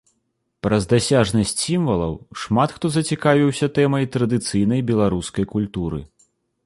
[0.67, 2.13] Праз дасяжнасць сімвалаў
[2.43, 6.01] шмат хто зацікавіўся тэмай традыцыйнай беларускай культуры.